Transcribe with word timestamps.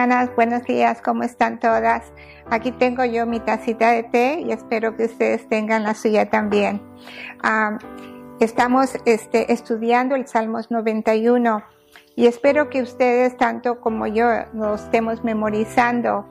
Hermanas, 0.00 0.34
buenos 0.34 0.64
días, 0.64 1.02
¿cómo 1.02 1.24
están 1.24 1.60
todas? 1.60 2.10
Aquí 2.48 2.72
tengo 2.72 3.04
yo 3.04 3.26
mi 3.26 3.38
tacita 3.38 3.90
de 3.90 4.02
té 4.02 4.40
y 4.40 4.50
espero 4.50 4.96
que 4.96 5.04
ustedes 5.04 5.46
tengan 5.50 5.82
la 5.82 5.92
suya 5.92 6.30
también. 6.30 6.80
estamos 8.40 8.96
este, 9.04 9.52
estudiando 9.52 10.14
el 10.14 10.26
Salmos 10.26 10.70
91 10.70 11.62
y 12.16 12.28
espero 12.28 12.70
que 12.70 12.80
ustedes, 12.80 13.36
tanto 13.36 13.82
como 13.82 14.06
yo, 14.06 14.26
lo 14.54 14.76
estemos 14.76 15.22
memorizando. 15.22 16.24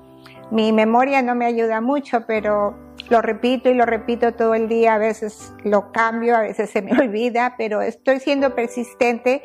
Mi 0.50 0.74
memoria 0.74 1.22
no 1.22 1.36
me 1.36 1.46
ayuda 1.46 1.80
mucho, 1.80 2.26
pero 2.26 2.76
lo 3.12 3.22
repito 3.22 3.70
y 3.70 3.76
lo 3.76 3.86
repito 3.86 4.34
todo 4.34 4.56
el 4.56 4.68
día, 4.68 4.96
a 4.96 4.98
veces 4.98 5.54
lo 5.64 5.92
cambio, 5.92 6.36
a 6.36 6.42
veces 6.42 6.72
se 6.72 6.82
me 6.82 6.92
olvida, 7.00 7.54
pero 7.56 7.84
estoy 7.84 8.20
siendo 8.20 8.56
persistente 8.56 9.44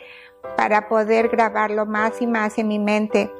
para 0.56 0.88
poder 0.88 1.28
grabarlo 1.28 1.86
más 1.86 2.20
y 2.20 2.26
más 2.26 2.58
en 2.58 2.68
mi 2.68 2.78
mente. 2.78 3.32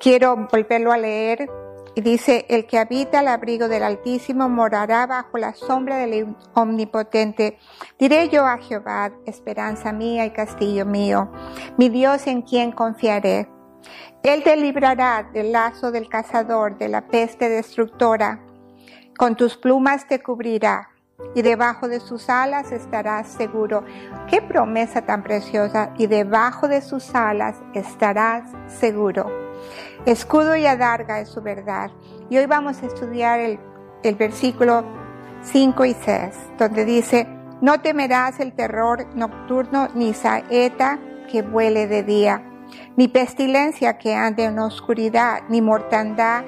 Quiero 0.00 0.48
volverlo 0.50 0.92
a 0.92 0.98
leer 0.98 1.48
y 1.94 2.00
dice, 2.00 2.44
el 2.48 2.66
que 2.66 2.78
habita 2.78 3.20
al 3.20 3.28
abrigo 3.28 3.68
del 3.68 3.84
Altísimo 3.84 4.48
morará 4.48 5.06
bajo 5.06 5.38
la 5.38 5.54
sombra 5.54 5.96
del 5.98 6.34
Omnipotente. 6.54 7.58
Diré 7.98 8.28
yo 8.28 8.44
a 8.46 8.58
Jehová, 8.58 9.12
esperanza 9.26 9.92
mía 9.92 10.24
y 10.26 10.30
castillo 10.30 10.84
mío, 10.86 11.30
mi 11.78 11.88
Dios 11.88 12.26
en 12.26 12.42
quien 12.42 12.72
confiaré. 12.72 13.48
Él 14.24 14.42
te 14.42 14.56
librará 14.56 15.28
del 15.32 15.52
lazo 15.52 15.92
del 15.92 16.08
cazador, 16.08 16.78
de 16.78 16.88
la 16.88 17.06
peste 17.06 17.48
destructora. 17.48 18.40
Con 19.16 19.36
tus 19.36 19.56
plumas 19.56 20.08
te 20.08 20.20
cubrirá 20.20 20.93
y 21.34 21.42
debajo 21.42 21.88
de 21.88 22.00
sus 22.00 22.28
alas 22.28 22.72
estarás 22.72 23.28
seguro. 23.28 23.84
Qué 24.28 24.40
promesa 24.40 25.02
tan 25.02 25.22
preciosa. 25.22 25.92
Y 25.98 26.06
debajo 26.06 26.68
de 26.68 26.80
sus 26.80 27.14
alas 27.14 27.56
estarás 27.74 28.44
seguro. 28.66 29.30
Escudo 30.06 30.56
y 30.56 30.66
adarga 30.66 31.20
es 31.20 31.28
su 31.28 31.42
verdad. 31.42 31.90
Y 32.30 32.38
hoy 32.38 32.46
vamos 32.46 32.82
a 32.82 32.86
estudiar 32.86 33.40
el, 33.40 33.58
el 34.02 34.14
versículo 34.14 34.84
5 35.42 35.84
y 35.84 35.94
6, 35.94 36.34
donde 36.58 36.84
dice, 36.84 37.26
no 37.60 37.80
temerás 37.80 38.40
el 38.40 38.52
terror 38.54 39.06
nocturno, 39.14 39.88
ni 39.94 40.14
saeta 40.14 40.98
que 41.30 41.42
vuele 41.42 41.86
de 41.86 42.02
día, 42.02 42.42
ni 42.96 43.08
pestilencia 43.08 43.98
que 43.98 44.14
ande 44.14 44.44
en 44.44 44.58
oscuridad, 44.58 45.42
ni 45.48 45.60
mortandad 45.62 46.44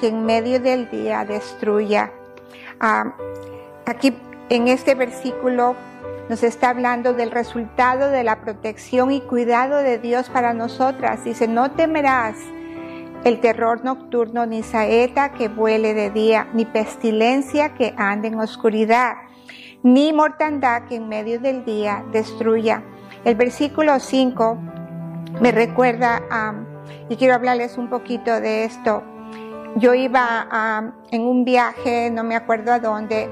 que 0.00 0.08
en 0.08 0.24
medio 0.24 0.60
del 0.60 0.90
día 0.90 1.24
destruya. 1.24 2.12
Ah, 2.80 3.14
aquí 3.90 4.14
en 4.48 4.68
este 4.68 4.94
versículo 4.94 5.74
nos 6.28 6.42
está 6.44 6.70
hablando 6.70 7.12
del 7.12 7.30
resultado 7.30 8.10
de 8.10 8.22
la 8.22 8.40
protección 8.40 9.10
y 9.10 9.20
cuidado 9.20 9.78
de 9.78 9.98
Dios 9.98 10.30
para 10.30 10.54
nosotras. 10.54 11.24
Dice, 11.24 11.48
no 11.48 11.72
temerás 11.72 12.36
el 13.24 13.40
terror 13.40 13.84
nocturno, 13.84 14.46
ni 14.46 14.62
saeta 14.62 15.32
que 15.32 15.48
vuele 15.48 15.92
de 15.92 16.10
día, 16.10 16.48
ni 16.54 16.64
pestilencia 16.64 17.74
que 17.74 17.94
ande 17.96 18.28
en 18.28 18.38
oscuridad, 18.38 19.14
ni 19.82 20.12
mortandad 20.12 20.84
que 20.84 20.96
en 20.96 21.08
medio 21.08 21.40
del 21.40 21.64
día 21.64 22.04
destruya. 22.12 22.82
El 23.24 23.34
versículo 23.34 23.98
5 23.98 24.58
me 25.40 25.50
recuerda 25.52 26.22
y 27.08 27.16
quiero 27.16 27.34
hablarles 27.34 27.76
un 27.76 27.90
poquito 27.90 28.40
de 28.40 28.64
esto. 28.64 29.02
Yo 29.76 29.94
iba 29.94 30.94
en 31.10 31.22
un 31.22 31.44
viaje, 31.44 32.10
no 32.10 32.22
me 32.24 32.36
acuerdo 32.36 32.72
a 32.72 32.78
dónde, 32.78 33.28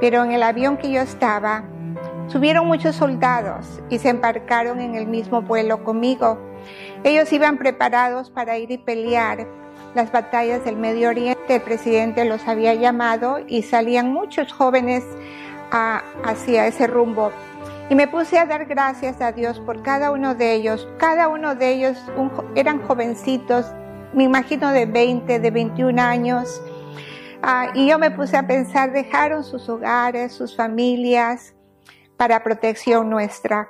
pero 0.00 0.24
en 0.24 0.32
el 0.32 0.42
avión 0.42 0.76
que 0.76 0.90
yo 0.90 1.00
estaba, 1.00 1.64
subieron 2.28 2.66
muchos 2.66 2.96
soldados 2.96 3.80
y 3.88 3.98
se 3.98 4.08
embarcaron 4.08 4.80
en 4.80 4.94
el 4.94 5.06
mismo 5.06 5.42
vuelo 5.42 5.84
conmigo. 5.84 6.38
Ellos 7.04 7.32
iban 7.32 7.58
preparados 7.58 8.30
para 8.30 8.58
ir 8.58 8.70
y 8.70 8.78
pelear 8.78 9.46
las 9.94 10.12
batallas 10.12 10.64
del 10.64 10.76
Medio 10.76 11.08
Oriente. 11.08 11.54
El 11.54 11.62
presidente 11.62 12.24
los 12.24 12.46
había 12.48 12.74
llamado 12.74 13.38
y 13.46 13.62
salían 13.62 14.12
muchos 14.12 14.52
jóvenes 14.52 15.04
hacia 15.70 16.66
ese 16.66 16.86
rumbo. 16.86 17.32
Y 17.88 17.94
me 17.94 18.08
puse 18.08 18.38
a 18.38 18.46
dar 18.46 18.66
gracias 18.66 19.20
a 19.20 19.32
Dios 19.32 19.60
por 19.60 19.82
cada 19.82 20.10
uno 20.10 20.34
de 20.34 20.54
ellos. 20.54 20.88
Cada 20.98 21.28
uno 21.28 21.54
de 21.54 21.72
ellos 21.72 21.96
eran 22.56 22.82
jovencitos, 22.82 23.66
me 24.12 24.24
imagino 24.24 24.72
de 24.72 24.86
20, 24.86 25.38
de 25.38 25.50
21 25.50 26.02
años 26.02 26.60
Ah, 27.42 27.70
y 27.74 27.88
yo 27.88 27.98
me 27.98 28.10
puse 28.10 28.36
a 28.36 28.46
pensar, 28.46 28.92
dejaron 28.92 29.44
sus 29.44 29.68
hogares, 29.68 30.32
sus 30.32 30.56
familias 30.56 31.54
para 32.16 32.42
protección 32.42 33.10
nuestra. 33.10 33.68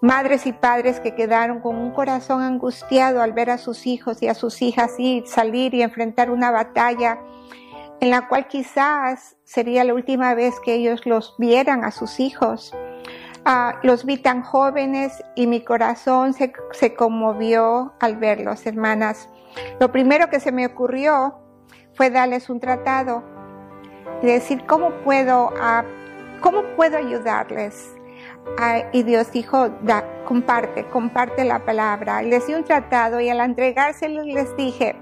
Madres 0.00 0.46
y 0.46 0.52
padres 0.52 1.00
que 1.00 1.14
quedaron 1.14 1.60
con 1.60 1.76
un 1.76 1.92
corazón 1.92 2.42
angustiado 2.42 3.22
al 3.22 3.32
ver 3.32 3.50
a 3.50 3.58
sus 3.58 3.86
hijos 3.86 4.22
y 4.22 4.28
a 4.28 4.34
sus 4.34 4.60
hijas 4.60 4.94
ir, 4.98 5.26
salir 5.26 5.74
y 5.74 5.82
enfrentar 5.82 6.30
una 6.30 6.50
batalla 6.50 7.18
en 8.00 8.10
la 8.10 8.28
cual 8.28 8.48
quizás 8.48 9.36
sería 9.44 9.84
la 9.84 9.94
última 9.94 10.34
vez 10.34 10.60
que 10.60 10.74
ellos 10.74 11.06
los 11.06 11.34
vieran 11.38 11.84
a 11.84 11.90
sus 11.90 12.20
hijos. 12.20 12.74
Ah, 13.46 13.78
los 13.82 14.04
vi 14.04 14.16
tan 14.16 14.42
jóvenes 14.42 15.22
y 15.34 15.46
mi 15.46 15.62
corazón 15.62 16.32
se, 16.32 16.52
se 16.72 16.94
conmovió 16.94 17.94
al 18.00 18.16
verlos, 18.16 18.66
hermanas. 18.66 19.28
Lo 19.80 19.92
primero 19.92 20.28
que 20.28 20.40
se 20.40 20.52
me 20.52 20.66
ocurrió 20.66 21.43
fue 21.94 22.10
darles 22.10 22.50
un 22.50 22.60
tratado 22.60 23.22
y 24.22 24.26
decir 24.26 24.64
cómo 24.66 24.90
puedo, 25.04 25.52
cómo 26.40 26.62
puedo 26.76 26.98
ayudarles. 26.98 27.94
Y 28.92 29.02
Dios 29.02 29.30
dijo, 29.32 29.70
comparte, 30.24 30.86
comparte 30.88 31.44
la 31.44 31.64
palabra. 31.64 32.22
Les 32.22 32.46
di 32.46 32.54
un 32.54 32.64
tratado 32.64 33.20
y 33.20 33.28
al 33.28 33.40
entregárselo 33.40 34.22
les 34.22 34.56
dije, 34.56 34.96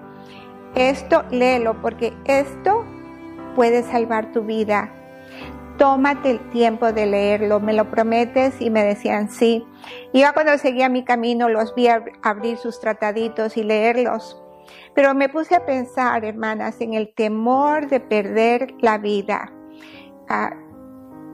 esto 0.75 1.25
léelo 1.31 1.81
porque 1.81 2.12
esto 2.25 2.84
puede 3.54 3.82
salvar 3.82 4.32
tu 4.32 4.42
vida. 4.42 4.91
Tómate 5.78 6.31
el 6.31 6.50
tiempo 6.50 6.92
de 6.92 7.06
leerlo, 7.06 7.58
me 7.58 7.72
lo 7.72 7.91
prometes 7.91 8.60
y 8.60 8.70
me 8.70 8.84
decían 8.84 9.28
sí. 9.31 9.66
Y 10.12 10.20
ya 10.20 10.32
cuando 10.32 10.56
seguía 10.58 10.88
mi 10.88 11.04
camino 11.04 11.48
los 11.48 11.75
vi 11.75 11.88
abrir 12.22 12.58
sus 12.58 12.81
trataditos 12.81 13.56
y 13.56 13.64
leerlos. 13.64 14.41
Pero 14.95 15.15
me 15.15 15.28
puse 15.28 15.55
a 15.55 15.65
pensar, 15.65 16.25
hermanas, 16.25 16.81
en 16.81 16.95
el 16.95 17.15
temor 17.15 17.89
de 17.89 18.00
perder 18.00 18.75
la 18.81 18.99
vida. 18.99 19.53
Ah, 20.28 20.55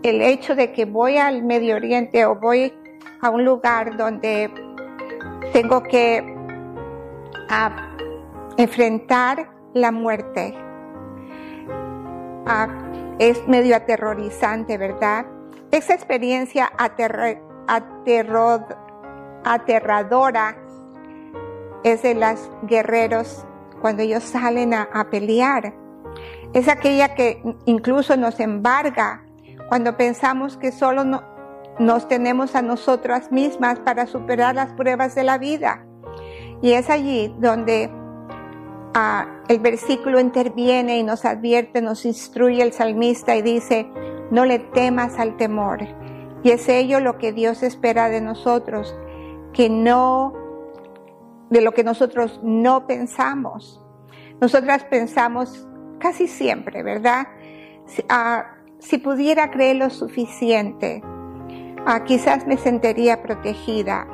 el 0.03 0.23
hecho 0.23 0.55
de 0.55 0.73
que 0.73 0.85
voy 0.85 1.17
al 1.17 1.43
Medio 1.43 1.77
Oriente 1.77 2.25
o 2.25 2.37
voy 2.37 2.73
a 3.21 3.31
un 3.31 3.45
lugar 3.45 3.97
donde 3.97 4.51
tengo 5.53 5.83
que 5.83 6.23
ah, 7.49 7.97
enfrentar 8.57 9.51
la 9.75 9.91
muerte. 9.91 10.55
Ah, 12.47 12.69
es 13.19 13.47
medio 13.49 13.77
aterrorizante, 13.77 14.79
¿verdad? 14.79 15.27
Esa 15.71 15.95
experiencia 15.95 16.73
aterradora 19.45 20.57
es 21.85 22.03
de 22.03 22.15
los 22.15 22.51
guerreros 22.63 23.45
cuando 23.81 24.03
ellos 24.03 24.25
salen 24.25 24.75
a, 24.75 25.09
pelear. 25.11 25.75
Es 26.53 26.69
aquella 26.69 27.15
que 27.15 27.43
incluso 27.67 28.17
nos 28.17 28.41
embarga 28.41 29.25
cuando 29.69 29.97
pensamos 29.97 30.57
que 30.57 30.73
solo 30.73 31.05
nos 31.79 32.09
tenemos 32.09 32.55
a 32.55 32.63
nosotras 32.63 33.31
mismas 33.31 33.79
para 33.81 34.07
superar 34.07 34.55
las 34.55 34.73
pruebas 34.73 35.15
de 35.15 35.25
la 35.25 35.39
vida. 35.39 35.85
Y 36.61 36.73
es 36.73 36.91
allí 36.91 37.35
donde 37.39 37.91
ah, 38.95 39.27
el 39.49 39.61
versículo 39.61 40.19
interviene 40.19 40.99
y 40.99 41.05
nos 41.05 41.25
advierte, 41.25 41.81
nos 41.83 42.05
instruye 42.05 42.63
el 42.63 42.73
salmista 42.73 43.37
y 43.37 43.43
dice, 43.43 43.89
no 44.31 44.45
le 44.45 44.59
temas 44.59 45.19
al 45.19 45.37
temor. 45.37 45.81
Y 46.43 46.51
es 46.51 46.69
ello 46.69 47.01
lo 47.01 47.19
que 47.19 47.33
Dios 47.33 47.63
espera 47.63 48.09
de 48.09 48.21
nosotros, 48.21 48.97
que 49.53 49.71
no 49.71 50.48
de 51.51 51.61
lo 51.61 51.73
que 51.73 51.85
nosotros 51.85 52.41
no 52.43 52.87
pensamos. 52.87 53.83
Nosotras 54.41 54.85
pensamos 54.85 55.67
casi 55.99 56.29
siempre, 56.29 56.83
¿verdad? 56.83 57.27
Si, 57.87 58.05
ah, 58.09 58.45
pudiera 59.03 59.51
creer 59.51 59.77
lo 59.77 59.91
suficiente, 59.91 61.03
ah, 61.87 62.05
quizás 62.05 62.47
me 62.47 62.57
sentiría 62.57 63.23
protegida. 63.23 64.07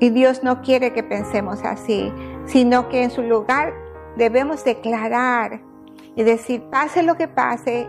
Y 0.00 0.10
Dios 0.10 0.42
no 0.42 0.62
quiere 0.62 0.92
que 0.92 1.02
pensemos 1.02 1.62
así, 1.64 2.12
sino 2.46 2.88
que 2.88 3.02
en 3.02 3.10
su 3.10 3.22
lugar 3.22 3.72
debemos 4.16 4.64
declarar 4.64 5.60
y 6.16 6.22
decir, 6.22 6.62
pase 6.70 7.02
lo 7.02 7.16
que 7.16 7.28
pase, 7.28 7.88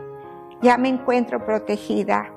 ya 0.62 0.78
me 0.78 0.90
encuentro 0.90 1.46
protegida, 1.46 2.33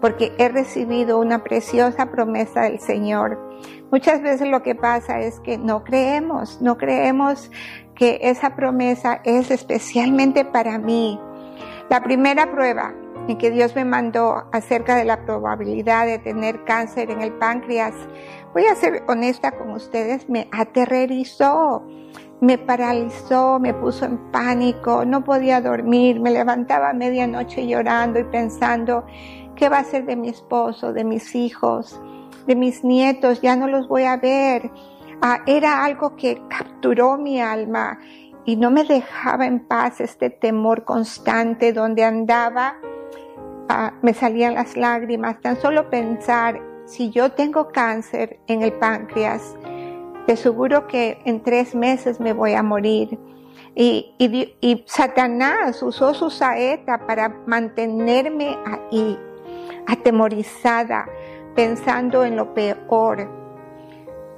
porque 0.00 0.32
he 0.38 0.48
recibido 0.48 1.18
una 1.18 1.44
preciosa 1.44 2.10
promesa 2.10 2.62
del 2.62 2.80
Señor 2.80 3.38
Muchas 3.92 4.22
veces 4.22 4.48
lo 4.48 4.62
que 4.62 4.74
pasa 4.74 5.20
es 5.20 5.38
que 5.40 5.58
no 5.58 5.84
creemos, 5.84 6.62
no 6.62 6.78
creemos 6.78 7.50
que 7.94 8.20
esa 8.22 8.56
promesa 8.56 9.20
es 9.22 9.50
especialmente 9.50 10.46
para 10.46 10.78
mí. 10.78 11.20
La 11.90 12.02
primera 12.02 12.50
prueba 12.50 12.94
en 13.28 13.36
que 13.36 13.50
Dios 13.50 13.76
me 13.76 13.84
mandó 13.84 14.48
acerca 14.50 14.96
de 14.96 15.04
la 15.04 15.26
probabilidad 15.26 16.06
de 16.06 16.18
tener 16.18 16.64
cáncer 16.64 17.10
en 17.10 17.20
el 17.20 17.34
páncreas, 17.34 17.92
voy 18.54 18.64
a 18.64 18.74
ser 18.76 19.02
honesta 19.08 19.52
con 19.52 19.72
ustedes, 19.72 20.26
me 20.26 20.48
aterrorizó, 20.52 21.86
me 22.40 22.56
paralizó, 22.56 23.60
me 23.60 23.74
puso 23.74 24.06
en 24.06 24.16
pánico, 24.32 25.04
no 25.04 25.22
podía 25.22 25.60
dormir, 25.60 26.18
me 26.18 26.30
levantaba 26.30 26.90
a 26.90 26.94
medianoche 26.94 27.66
llorando 27.66 28.18
y 28.18 28.24
pensando, 28.24 29.04
¿qué 29.62 29.68
va 29.68 29.78
a 29.78 29.84
ser 29.84 30.06
de 30.06 30.16
mi 30.16 30.28
esposo, 30.28 30.92
de 30.92 31.04
mis 31.04 31.36
hijos, 31.36 31.96
de 32.48 32.56
mis 32.56 32.82
nietos? 32.82 33.42
Ya 33.42 33.54
no 33.54 33.68
los 33.68 33.86
voy 33.86 34.02
a 34.02 34.16
ver. 34.16 34.72
Ah, 35.20 35.38
era 35.46 35.84
algo 35.84 36.16
que 36.16 36.42
capturó 36.48 37.16
mi 37.16 37.40
alma 37.40 37.96
y 38.44 38.56
no 38.56 38.72
me 38.72 38.82
dejaba 38.82 39.46
en 39.46 39.60
paz 39.60 40.00
este 40.00 40.30
temor 40.30 40.84
constante 40.84 41.72
donde 41.72 42.02
andaba. 42.02 42.74
Ah, 43.68 43.92
me 44.02 44.14
salían 44.14 44.54
las 44.54 44.76
lágrimas, 44.76 45.40
tan 45.40 45.60
solo 45.60 45.88
pensar, 45.88 46.60
si 46.84 47.10
yo 47.10 47.30
tengo 47.30 47.68
cáncer 47.68 48.40
en 48.48 48.62
el 48.62 48.72
páncreas, 48.72 49.54
de 50.26 50.36
seguro 50.36 50.88
que 50.88 51.20
en 51.24 51.40
tres 51.40 51.76
meses 51.76 52.18
me 52.18 52.32
voy 52.32 52.54
a 52.54 52.64
morir. 52.64 53.16
Y, 53.76 54.84
Satanás 54.86 55.80
usó 55.84 56.14
su 56.14 56.30
saeta 56.30 57.06
para 57.06 57.28
mantenerme 57.46 58.58
ahí, 58.66 59.16
atemorizada, 59.86 61.06
pensando 61.54 62.24
en 62.24 62.36
lo 62.36 62.54
peor. 62.54 63.30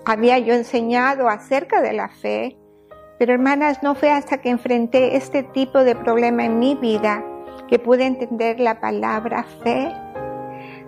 Había 0.05 0.38
yo 0.38 0.55
enseñado 0.55 1.29
acerca 1.29 1.81
de 1.81 1.93
la 1.93 2.08
fe, 2.08 2.58
pero 3.19 3.32
hermanas, 3.32 3.82
no 3.82 3.94
fue 3.94 4.11
hasta 4.11 4.38
que 4.38 4.50
enfrenté 4.50 5.17
este 5.17 5.43
tipo 5.43 5.85
de 5.85 5.94
problema 5.94 6.44
en 6.44 6.58
mi 6.58 6.75
vida 6.75 7.25
que 7.69 7.79
pude 7.79 8.05
entender 8.05 8.61
la 8.61 8.81
palabra 8.81 9.44
fe. 9.62 9.93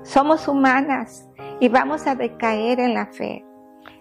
Somos 0.03 0.49
humanas 0.49 1.29
y 1.61 1.69
vamos 1.69 2.07
a 2.07 2.15
decaer 2.15 2.81
en 2.81 2.95
la 2.95 3.07
fe, 3.07 3.45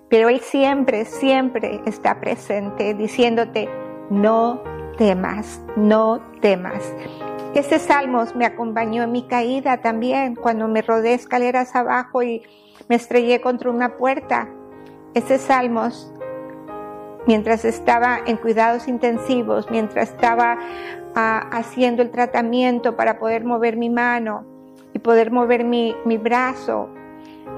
pero 0.10 0.30
Él 0.30 0.40
siempre, 0.42 1.06
siempre 1.06 1.82
está 1.86 2.20
presente 2.20 2.94
diciéndote, 2.94 3.70
no 4.10 4.62
temas, 4.98 5.64
no 5.76 6.22
temas. 6.42 6.94
Este 7.56 7.80
salmos 7.80 8.36
me 8.36 8.46
acompañó 8.46 9.04
en 9.04 9.14
mi 9.14 9.24
caída 9.24 9.78
también, 9.78 10.36
cuando 10.36 10.68
me 10.68 10.82
rodé 10.82 11.14
escaleras 11.14 11.74
abajo 11.74 12.22
y 12.22 12.44
me 12.90 12.98
estrellé 12.98 13.40
contra 13.40 13.72
una 13.72 13.96
puerta. 13.96 14.50
Este 15.14 15.38
salmos 15.38 16.12
mientras 17.26 17.64
estaba 17.64 18.20
en 18.26 18.36
cuidados 18.36 18.90
intensivos, 18.90 19.72
mientras 19.72 20.10
estaba 20.10 20.58
ah, 21.16 21.48
haciendo 21.54 22.02
el 22.02 22.12
tratamiento 22.12 22.98
para 22.98 23.20
poder 23.20 23.46
mover 23.46 23.78
mi 23.78 23.90
mano 23.90 24.46
y 24.94 25.00
poder 25.00 25.32
mover 25.32 25.64
mi, 25.64 25.96
brazo, 26.18 26.90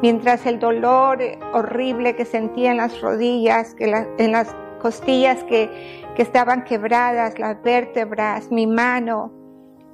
mientras 0.03 0.45
el 0.45 0.59
dolor 0.59 1.23
horrible 1.53 2.15
que 2.15 2.25
sentía 2.25 2.69
en 2.69 2.77
las 2.77 3.01
rodillas, 3.01 3.73
que 3.73 3.91
en 4.19 4.31
las 4.31 4.55
costillas 4.79 5.43
que, 5.45 6.03
que 6.15 6.21
estaban 6.21 6.65
quebradas, 6.65 7.39
las 7.39 7.59
vértebras, 7.63 8.51
mi 8.51 8.67
mano, 8.67 9.31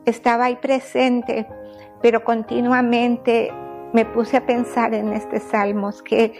estaba 0.05 0.45
ahí 0.45 0.55
presente, 0.57 1.47
pero 2.01 2.23
continuamente 2.23 3.51
me 3.93 4.05
puse 4.05 4.37
a 4.37 4.45
pensar 4.45 4.93
en 4.93 5.13
este 5.13 5.39
salmos 5.39 6.01
que 6.01 6.33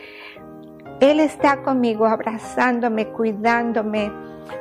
él 1.00 1.20
está 1.20 1.62
conmigo, 1.64 2.06
abrazándome, 2.06 3.08
cuidándome. 3.10 4.12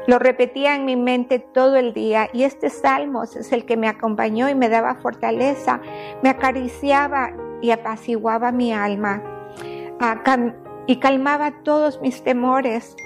Lo 0.07 0.19
repetía 0.19 0.77
en 0.77 0.85
mi 0.85 0.97
mente 0.97 1.39
todo 1.39 1.77
el 1.77 1.93
día 1.93 2.29
y 2.33 2.45
este 2.45 2.71
salmos 2.71 3.37
es 3.37 3.53
el 3.53 3.65
que 3.65 3.77
me 3.77 3.89
acompañó 3.89 4.49
y 4.49 4.55
me 4.55 4.69
daba 4.69 4.97
fortaleza, 4.97 5.81
me 6.23 6.31
acariciaba 6.31 7.33
y 7.61 7.71
apaciguaba 7.71 8.53
mi 8.53 8.73
alma 8.73 9.23
y 10.87 10.97
calmaba 10.97 11.63
todos 11.63 12.01
mis 12.01 12.23
temores. 12.23 12.97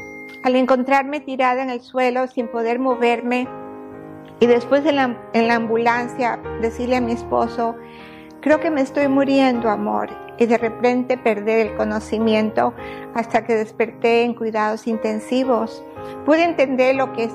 Al 0.45 0.57
encontrarme 0.57 1.21
tirada 1.21 1.63
en 1.63 1.71
el 1.71 1.81
suelo 1.81 2.27
sin 2.29 2.49
poder 2.49 2.79
moverme 2.79 3.49
y 4.41 4.47
después 4.47 4.85
en 4.85 5.49
la 5.49 5.55
ambulancia 5.55 6.39
decirle 6.61 6.97
a 6.97 7.01
mi 7.01 7.13
esposo, 7.13 7.77
creo 8.41 8.61
que 8.61 8.71
me 8.71 8.81
estoy 8.81 9.09
muriendo, 9.09 9.71
amor 9.71 10.11
y 10.39 10.47
de 10.47 10.59
repente 10.59 11.17
perder 11.17 11.67
el 11.67 11.77
conocimiento 11.77 12.75
hasta 13.15 13.45
que 13.45 13.55
desperté 13.55 14.23
en 14.23 14.35
cuidados 14.35 14.87
intensivos. 14.87 15.85
Pude 16.25 16.45
entender 16.45 16.95
lo 16.95 17.13
que, 17.13 17.31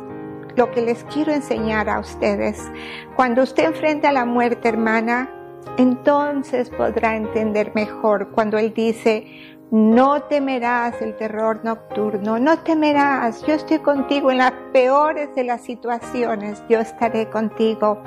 lo 0.55 0.71
que 0.71 0.81
les 0.81 1.03
quiero 1.05 1.31
enseñar 1.31 1.89
a 1.89 1.99
ustedes. 1.99 2.71
Cuando 3.15 3.43
usted 3.43 3.65
enfrenta 3.65 4.11
la 4.11 4.25
muerte, 4.25 4.69
hermana, 4.69 5.29
entonces 5.77 6.69
podrá 6.69 7.15
entender 7.15 7.71
mejor 7.75 8.29
cuando 8.31 8.57
Él 8.57 8.73
dice, 8.73 9.57
no 9.71 10.23
temerás 10.23 11.01
el 11.01 11.15
terror 11.15 11.61
nocturno, 11.63 12.37
no 12.37 12.59
temerás, 12.59 13.41
yo 13.45 13.53
estoy 13.53 13.79
contigo 13.79 14.29
en 14.29 14.39
las 14.39 14.51
peores 14.73 15.33
de 15.33 15.45
las 15.45 15.61
situaciones, 15.61 16.61
yo 16.67 16.79
estaré 16.79 17.29
contigo. 17.29 17.97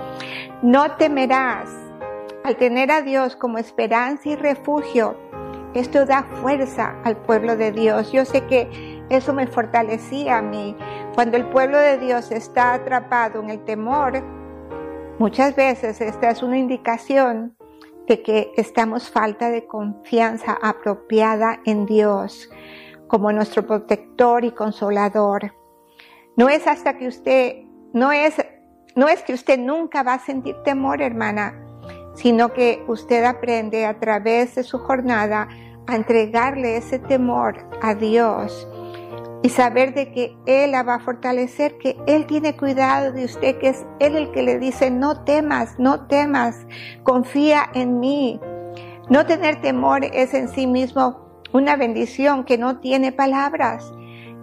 No 0.61 0.93
temerás 0.97 1.71
al 2.45 2.57
tener 2.57 2.91
a 2.91 3.01
Dios 3.01 3.35
como 3.35 3.57
esperanza 3.57 4.29
y 4.29 4.37
refugio, 4.37 5.17
esto 5.73 6.05
da 6.05 6.25
fuerza 6.43 6.97
al 7.03 7.17
pueblo 7.17 7.57
de 7.57 7.73
Dios. 7.73 8.13
Yo 8.13 8.27
sé 8.27 8.43
que 8.43 9.03
eso 9.09 9.33
me 9.33 9.47
fortalecía 9.47 10.39
a 10.39 10.43
mí. 10.43 10.77
Cuando 11.15 11.39
el 11.39 11.47
pueblo 11.47 11.79
de 11.79 11.97
Dios 11.97 12.31
está 12.31 12.75
atrapado 12.75 13.41
en 13.41 13.49
el 13.49 13.65
temor, 13.65 14.23
muchas 15.19 15.57
veces 15.57 16.03
esta 16.03 16.31
es 16.31 16.43
una 16.43 16.59
indicación 16.59 17.57
de 18.07 18.23
que 18.23 18.53
estamos 18.57 19.11
falta 19.11 19.51
de 19.51 19.67
confianza 19.67 20.59
apropiada 20.63 21.61
en 21.65 21.87
Dios 21.87 22.51
como 23.07 23.33
nuestro 23.33 23.67
protector 23.67 24.45
y 24.45 24.53
consolador. 24.53 25.55
No 26.37 26.49
es 26.49 26.67
hasta 26.67 26.99
que 26.99 27.09
usted, 27.09 27.65
no 27.93 28.13
es, 28.13 28.35
no 28.97 29.09
es 29.09 29.23
que 29.23 29.35
usted 29.35 29.59
nunca 29.59 30.03
va 30.03 30.15
a 30.15 30.19
sentir 30.19 30.57
temor, 30.65 31.01
hermana 31.01 31.61
sino 32.15 32.53
que 32.53 32.83
usted 32.87 33.25
aprende 33.25 33.87
a 33.87 33.99
través 33.99 34.55
de 34.55 34.63
su 34.63 34.79
jornada 34.79 35.49
a 35.87 35.97
entregarle 35.97 36.77
ese 36.77 36.99
temor 36.99 37.69
a 37.83 37.95
Dios 37.95 38.67
y 39.45 39.51
saber 39.51 39.93
de 39.93 40.11
que 40.11 40.35
Él 40.47 40.71
la 40.71 40.83
va 40.83 40.95
a 40.95 41.01
fortalecer, 41.01 41.77
que 41.77 41.99
Él 42.07 42.25
tiene 42.25 42.57
cuidado 42.57 43.13
de 43.13 43.27
usted, 43.27 43.59
que 43.59 43.69
es 43.69 43.85
Él 44.01 44.17
el 44.17 44.31
que 44.31 44.43
le 44.43 44.59
dice, 44.59 44.91
no 44.91 45.23
temas, 45.25 45.79
no 45.79 46.07
temas, 46.07 46.67
confía 47.03 47.69
en 47.75 48.01
mí. 48.01 48.41
No 49.11 49.27
tener 49.27 49.61
temor 49.61 50.03
es 50.03 50.33
en 50.33 50.49
sí 50.49 50.67
mismo 50.67 51.21
una 51.53 51.77
bendición 51.77 52.45
que 52.45 52.57
no 52.57 52.81
tiene 52.81 53.13
palabras, 53.13 53.93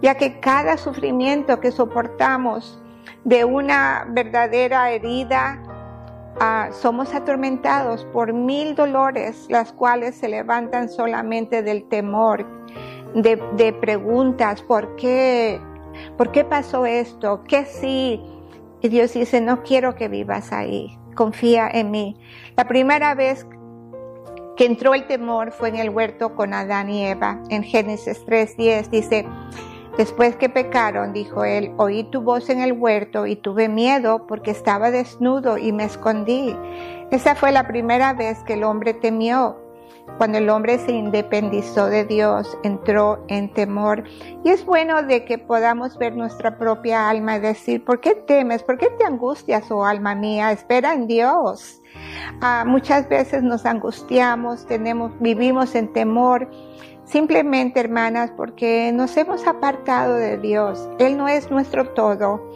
ya 0.02 0.14
que 0.14 0.38
cada 0.38 0.76
sufrimiento 0.76 1.58
que 1.58 1.72
soportamos 1.72 2.80
de 3.24 3.44
una 3.44 4.06
verdadera 4.08 4.92
herida, 4.92 5.60
Ah, 6.40 6.70
somos 6.72 7.14
atormentados 7.14 8.06
por 8.06 8.32
mil 8.32 8.74
dolores, 8.74 9.46
las 9.50 9.72
cuales 9.72 10.16
se 10.16 10.28
levantan 10.28 10.88
solamente 10.88 11.62
del 11.62 11.84
temor, 11.84 12.46
de, 13.14 13.76
preguntas, 13.80 14.62
¿por 14.62 14.96
qué? 14.96 15.60
¿Por 16.16 16.32
qué 16.32 16.44
pasó 16.44 16.86
esto? 16.86 17.42
¿Qué 17.46 17.64
sí? 17.64 18.20
Y 18.80 18.88
Dios 18.88 19.12
dice, 19.12 19.40
no 19.40 19.62
quiero 19.62 19.94
que 19.94 20.08
vivas 20.08 20.52
ahí, 20.52 20.98
confía 21.14 21.68
en 21.72 21.90
mí. 21.90 22.16
La 22.56 22.66
primera 22.66 23.14
vez 23.14 23.46
que 24.56 24.66
entró 24.66 24.94
el 24.94 25.06
temor 25.06 25.52
fue 25.52 25.68
en 25.68 25.76
el 25.76 25.90
huerto 25.90 26.34
con 26.34 26.52
Adán 26.54 26.90
y 26.90 27.06
Eva. 27.06 27.42
En 27.48 27.62
Génesis 27.62 28.24
3.10 28.26 28.88
dice, 28.88 29.26
Después 29.96 30.36
que 30.36 30.48
pecaron, 30.48 31.12
dijo 31.12 31.44
él, 31.44 31.74
oí 31.76 32.04
tu 32.04 32.22
voz 32.22 32.48
en 32.48 32.60
el 32.60 32.72
huerto 32.72 33.26
y 33.26 33.36
tuve 33.36 33.68
miedo 33.68 34.26
porque 34.26 34.50
estaba 34.50 34.90
desnudo 34.90 35.58
y 35.58 35.70
me 35.72 35.84
escondí. 35.84 36.56
Esa 37.10 37.34
fue 37.34 37.52
la 37.52 37.68
primera 37.68 38.14
vez 38.14 38.42
que 38.44 38.54
el 38.54 38.64
hombre 38.64 38.94
temió. 38.94 39.61
Cuando 40.18 40.38
el 40.38 40.50
hombre 40.50 40.78
se 40.78 40.92
independizó 40.92 41.86
de 41.86 42.04
Dios, 42.04 42.56
entró 42.62 43.24
en 43.28 43.52
temor. 43.52 44.04
Y 44.44 44.50
es 44.50 44.64
bueno 44.64 45.02
de 45.02 45.24
que 45.24 45.38
podamos 45.38 45.98
ver 45.98 46.14
nuestra 46.16 46.58
propia 46.58 47.08
alma 47.08 47.36
y 47.36 47.40
decir, 47.40 47.84
¿por 47.84 48.00
qué 48.00 48.14
temes? 48.14 48.62
¿Por 48.62 48.78
qué 48.78 48.88
te 48.98 49.04
angustias, 49.04 49.70
oh 49.70 49.84
alma 49.84 50.14
mía? 50.14 50.52
Espera 50.52 50.92
en 50.92 51.06
Dios. 51.06 51.80
Ah, 52.40 52.64
muchas 52.66 53.08
veces 53.08 53.42
nos 53.42 53.66
angustiamos, 53.66 54.66
tenemos, 54.66 55.12
vivimos 55.20 55.74
en 55.74 55.92
temor 55.92 56.48
Simplemente, 57.04 57.80
hermanas, 57.80 58.32
porque 58.36 58.90
nos 58.92 59.16
hemos 59.16 59.46
apartado 59.46 60.14
de 60.14 60.38
Dios. 60.38 60.88
Él 60.98 61.16
no 61.16 61.28
es 61.28 61.50
nuestro 61.50 61.90
todo. 61.90 62.50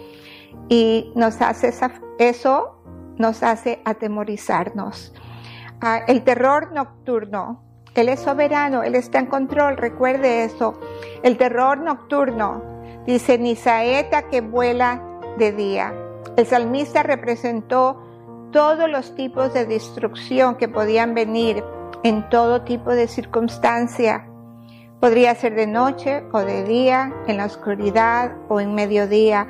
Y 0.68 1.12
nos 1.14 1.42
hace 1.42 1.74
eso, 2.18 2.80
nos 3.18 3.42
hace 3.42 3.82
atemorizarnos. 3.84 5.12
Ah, 5.80 6.00
el 6.06 6.22
terror 6.24 6.72
nocturno. 6.72 7.62
Él 7.94 8.08
es 8.08 8.20
soberano, 8.20 8.82
Él 8.82 8.94
está 8.94 9.18
en 9.18 9.26
control, 9.26 9.76
recuerde 9.76 10.44
eso. 10.44 10.78
El 11.22 11.38
terror 11.38 11.78
nocturno, 11.78 12.62
dice, 13.06 13.38
ni 13.38 13.56
saeta 13.56 14.28
que 14.28 14.42
vuela 14.42 15.02
de 15.38 15.52
día. 15.52 15.94
El 16.36 16.46
salmista 16.46 17.02
representó 17.02 18.02
todos 18.52 18.88
los 18.90 19.14
tipos 19.14 19.52
de 19.54 19.64
destrucción 19.66 20.56
que 20.56 20.68
podían 20.68 21.14
venir 21.14 21.64
en 22.02 22.28
todo 22.28 22.62
tipo 22.62 22.90
de 22.90 23.08
circunstancia. 23.08 24.28
Podría 25.00 25.34
ser 25.34 25.54
de 25.54 25.66
noche 25.66 26.24
o 26.32 26.40
de 26.40 26.64
día, 26.64 27.12
en 27.26 27.38
la 27.38 27.46
oscuridad 27.46 28.32
o 28.48 28.60
en 28.60 28.74
mediodía. 28.74 29.46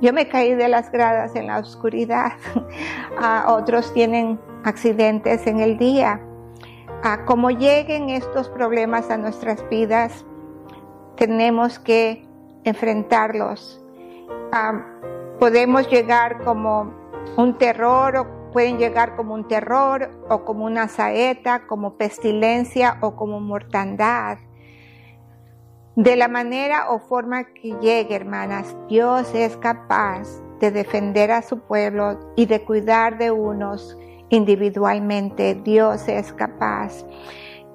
Yo 0.00 0.12
me 0.12 0.28
caí 0.28 0.54
de 0.54 0.68
las 0.68 0.90
gradas 0.90 1.34
en 1.36 1.46
la 1.46 1.58
oscuridad. 1.58 2.32
otros 3.48 3.92
tienen 3.94 4.38
accidentes 4.66 5.46
en 5.46 5.60
el 5.60 5.78
día. 5.78 6.20
como 7.24 7.50
lleguen 7.50 8.10
estos 8.10 8.48
problemas 8.48 9.10
a 9.10 9.16
nuestras 9.16 9.66
vidas, 9.70 10.24
tenemos 11.16 11.78
que 11.78 12.26
enfrentarlos. 12.64 13.80
podemos 15.38 15.88
llegar 15.88 16.42
como 16.44 16.92
un 17.36 17.56
terror 17.58 18.16
o 18.16 18.50
pueden 18.52 18.78
llegar 18.78 19.16
como 19.16 19.34
un 19.34 19.46
terror 19.46 20.10
o 20.28 20.44
como 20.44 20.64
una 20.64 20.88
saeta, 20.88 21.66
como 21.66 21.94
pestilencia 21.94 22.98
o 23.02 23.14
como 23.14 23.38
mortandad. 23.38 24.38
De 25.94 26.16
la 26.16 26.28
manera 26.28 26.90
o 26.90 26.98
forma 26.98 27.44
que 27.44 27.76
llegue, 27.80 28.16
hermanas, 28.16 28.76
Dios 28.88 29.32
es 29.34 29.56
capaz 29.58 30.26
de 30.58 30.70
defender 30.70 31.30
a 31.30 31.42
su 31.42 31.60
pueblo 31.60 32.18
y 32.34 32.46
de 32.46 32.64
cuidar 32.64 33.18
de 33.18 33.30
unos 33.30 33.96
individualmente. 34.28 35.54
Dios 35.54 36.08
es 36.08 36.32
capaz. 36.32 37.04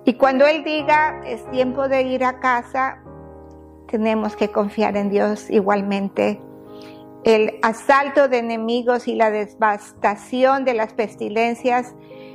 Y 0.05 0.13
cuando 0.13 0.47
Él 0.47 0.63
diga 0.63 1.21
es 1.25 1.45
tiempo 1.51 1.87
de 1.87 2.01
ir 2.03 2.23
a 2.23 2.39
casa, 2.39 2.99
tenemos 3.87 4.35
que 4.35 4.49
confiar 4.49 4.97
en 4.97 5.09
Dios 5.09 5.49
igualmente. 5.49 6.39
El 7.23 7.59
asalto 7.61 8.27
de 8.27 8.39
enemigos 8.39 9.07
y 9.07 9.15
la 9.15 9.29
devastación 9.29 10.65
de 10.65 10.73
las 10.73 10.93
pestilencias 10.93 11.93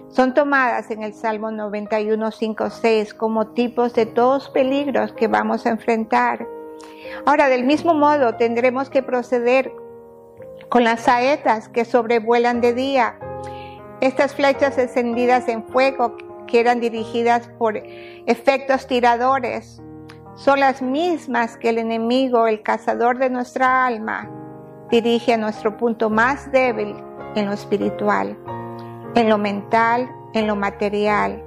son 0.08 0.32
tomadas 0.32 0.90
en 0.92 1.02
el 1.02 1.12
Salmo 1.12 1.50
91, 1.50 2.30
5, 2.30 2.70
6 2.70 3.14
como 3.14 3.48
tipos 3.48 3.94
de 3.94 4.06
todos 4.06 4.48
peligros 4.50 5.12
que 5.12 5.26
vamos 5.26 5.66
a 5.66 5.70
enfrentar. 5.70 6.46
Ahora, 7.24 7.48
del 7.48 7.64
mismo 7.64 7.94
modo, 7.94 8.36
tendremos 8.36 8.88
que 8.88 9.02
proceder 9.02 9.72
con 10.68 10.84
las 10.84 11.00
saetas 11.00 11.68
que 11.68 11.84
sobrevuelan 11.84 12.60
de 12.60 12.72
día. 12.72 13.18
Estas 14.00 14.34
flechas 14.34 14.78
encendidas 14.78 15.48
en 15.48 15.64
fuego 15.64 16.16
que 16.46 16.60
eran 16.60 16.80
dirigidas 16.80 17.48
por 17.58 17.76
efectos 17.76 18.86
tiradores 18.86 19.82
son 20.34 20.60
las 20.60 20.82
mismas 20.82 21.56
que 21.56 21.70
el 21.70 21.78
enemigo, 21.78 22.46
el 22.46 22.62
cazador 22.62 23.18
de 23.18 23.30
nuestra 23.30 23.86
alma, 23.86 24.30
dirige 24.90 25.34
a 25.34 25.38
nuestro 25.38 25.76
punto 25.76 26.10
más 26.10 26.52
débil 26.52 26.94
en 27.34 27.46
lo 27.46 27.52
espiritual 27.52 28.36
en 29.16 29.30
lo 29.30 29.38
mental, 29.38 30.08
en 30.34 30.46
lo 30.46 30.54
material. 30.54 31.42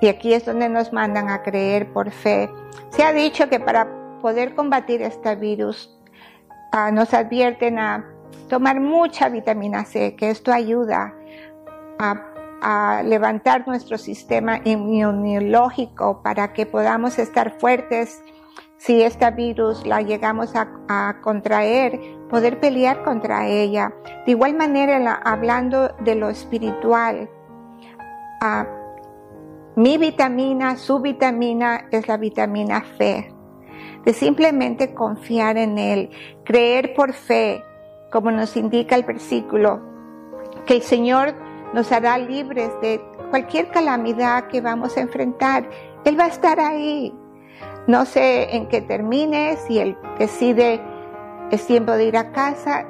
Y 0.00 0.08
aquí 0.08 0.32
es 0.32 0.46
donde 0.46 0.68
nos 0.68 0.92
mandan 0.92 1.28
a 1.28 1.42
creer 1.42 1.92
por 1.92 2.10
fe. 2.10 2.50
Se 2.90 3.04
ha 3.04 3.12
dicho 3.12 3.48
que 3.48 3.60
para 3.60 3.86
poder 4.20 4.54
combatir 4.54 5.02
este 5.02 5.36
virus 5.36 5.94
ah, 6.72 6.90
nos 6.90 7.12
advierten 7.12 7.78
a 7.78 8.04
tomar 8.48 8.80
mucha 8.80 9.28
vitamina 9.28 9.84
C, 9.84 10.16
que 10.16 10.30
esto 10.30 10.52
ayuda 10.52 11.14
a, 11.98 12.30
levantar 13.04 13.68
nuestro 13.68 13.98
sistema 13.98 14.58
inmunológico 14.64 16.22
para 16.22 16.54
que 16.54 16.64
podamos 16.64 17.18
estar 17.18 17.58
fuertes 17.58 18.22
si 18.78 19.02
este 19.02 19.30
virus 19.32 19.86
la 19.86 20.00
llegamos 20.00 20.54
a, 20.56 21.20
contraer, 21.20 22.00
poder 22.30 22.60
pelear 22.60 23.02
contra 23.02 23.46
ella. 23.46 23.92
De 24.24 24.32
igual 24.32 24.54
manera, 24.54 25.20
hablando 25.24 25.88
de 26.00 26.14
lo 26.14 26.30
espiritual, 26.30 27.28
mi 29.76 29.98
vitamina, 29.98 30.76
su 30.76 31.00
vitamina 31.00 31.88
es 31.90 32.06
la 32.08 32.16
vitamina 32.16 32.82
fe. 32.96 33.32
De 34.04 34.12
simplemente 34.12 34.94
confiar 34.94 35.56
en 35.56 35.78
Él, 35.78 36.10
creer 36.44 36.94
por 36.94 37.12
fe, 37.12 37.64
como 38.12 38.30
nos 38.30 38.56
indica 38.56 38.94
el 38.94 39.02
versículo, 39.02 39.80
que 40.66 40.74
el 40.74 40.82
Señor 40.82 41.34
nos 41.74 41.90
hará 41.90 42.16
libres 42.18 42.70
de 42.80 43.04
cualquier 43.30 43.68
calamidad 43.72 44.46
que 44.46 44.60
vamos 44.60 44.96
a 44.96 45.00
enfrentar. 45.00 45.68
Él 46.04 46.18
va 46.18 46.26
a 46.26 46.28
estar 46.28 46.60
ahí. 46.60 47.12
No 47.88 48.06
sé 48.06 48.54
en 48.56 48.68
qué 48.68 48.80
termine, 48.80 49.56
si 49.66 49.80
él 49.80 49.98
decide 50.18 50.80
es 51.50 51.66
tiempo 51.66 51.92
de 51.92 52.04
ir 52.06 52.16
a 52.16 52.30
casa, 52.30 52.86